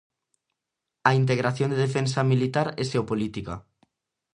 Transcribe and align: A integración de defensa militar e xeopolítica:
A 1.09 1.11
integración 1.21 1.69
de 1.71 1.81
defensa 1.85 2.21
militar 2.31 2.67
e 2.81 2.83
xeopolítica: 2.91 3.55